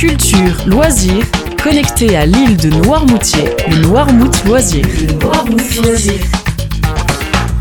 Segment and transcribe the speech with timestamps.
[0.00, 1.26] culture, loisirs,
[1.62, 4.30] connecté à l'île de Noirmoutier, le Noirmout.
[4.46, 6.49] Le Noirmout Loisir.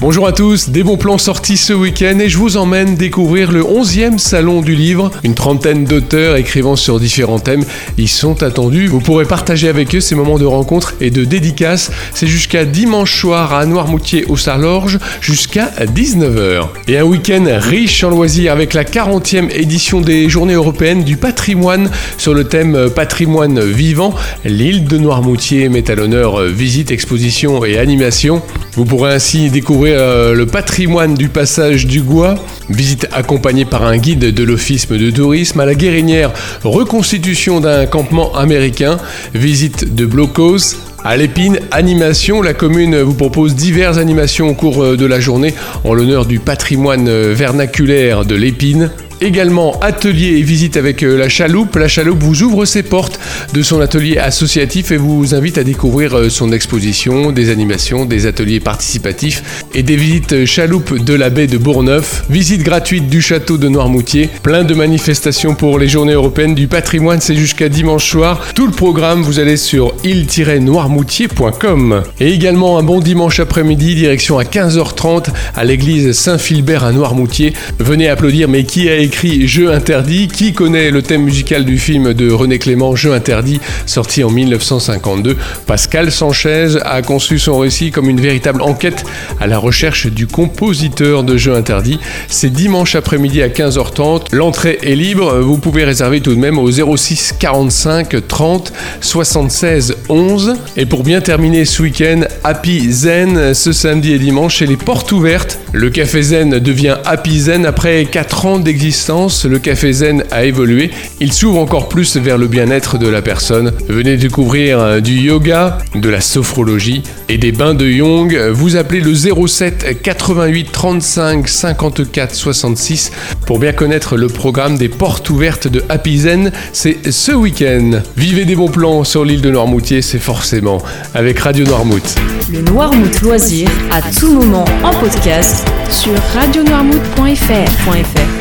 [0.02, 3.64] Bonjour à tous, des bons plans sortis ce week-end et je vous emmène découvrir le
[3.64, 5.12] 11e salon du livre.
[5.26, 7.66] Une trentaine d'auteurs écrivant sur différents thèmes
[7.98, 8.88] y sont attendus.
[8.88, 11.92] Vous pourrez partager avec eux ces moments de rencontre et de dédicace.
[12.14, 16.68] C'est jusqu'à dimanche soir à Noirmoutier au Sarlorge jusqu'à 19h.
[16.88, 21.92] Et un week-end riche en loisirs avec la 40e édition des Journées européennes du patrimoine
[22.18, 24.16] sur le thème patrimoine vivant.
[24.46, 28.42] L'île de Noirmoutier met à l'honneur visite, exposition et animation.
[28.76, 32.36] Vous pourrez ainsi découvrir euh, le patrimoine du passage du Gois,
[32.70, 36.32] visite accompagnée par un guide de l'Office de tourisme à la Guérinière,
[36.64, 38.98] reconstitution d'un campement américain,
[39.34, 44.98] visite de Blocos, à l'épine, animation, la commune vous propose diverses animations au cours euh,
[44.98, 45.54] de la journée
[45.86, 48.92] en l'honneur du patrimoine euh, vernaculaire de l'épine.
[49.22, 51.76] Également atelier et visite avec euh, la chaloupe.
[51.76, 53.20] La chaloupe vous ouvre ses portes
[53.54, 58.26] de son atelier associatif et vous invite à découvrir euh, son exposition, des animations, des
[58.28, 62.24] ateliers participatifs et des visites chaloupe de la baie de Bourgneuf.
[62.30, 64.30] Visite gratuite du château de Noirmoutier.
[64.42, 68.42] Plein de manifestations pour les journées européennes du patrimoine, c'est jusqu'à dimanche soir.
[68.56, 72.04] Tout le programme, vous allez sur île-noirmoutier.com.
[72.22, 77.54] Et également un bon dimanche après-midi, direction à 15h30 à l'église Saint-Philbert à Noirmoutier.
[77.80, 80.28] Venez applaudir, mais qui a écrit Jeu interdit.
[80.28, 85.36] Qui connaît le thème musical du film de René Clément, Jeu interdit, sorti en 1952
[85.66, 89.04] Pascal Sanchez a conçu son récit comme une véritable enquête
[89.40, 92.00] à la recherche du compositeur de Jeu interdit.
[92.28, 94.28] C'est dimanche après-midi à 15h30.
[94.32, 95.40] L'entrée est libre.
[95.40, 100.54] Vous pouvez réserver tout de même au 06 45 30 76 11.
[100.78, 105.12] Et pour bien terminer ce week-end, Happy Zen ce samedi et dimanche, chez les portes
[105.12, 105.58] ouvertes.
[105.72, 110.92] Le Café Zen devient Happy Zen après 4 ans d'existence le Café Zen a évolué.
[111.22, 113.72] Il s'ouvre encore plus vers le bien-être de la personne.
[113.88, 118.38] Venez découvrir euh, du yoga, de la sophrologie et des bains de Young.
[118.52, 123.12] Vous appelez le 07 88 35 54 66
[123.46, 126.52] pour bien connaître le programme des portes ouvertes de Happy Zen.
[126.74, 128.02] C'est ce week-end.
[128.18, 130.80] Vivez des bons plans sur l'île de Noirmoutier, c'est forcément
[131.14, 132.16] avec Radio Noirmout.
[132.52, 138.39] Le Noirmout Loisir à tout moment en podcast sur radionoirmout.fr.